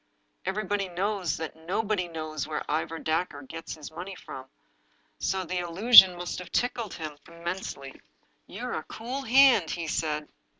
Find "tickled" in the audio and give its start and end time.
6.51-6.95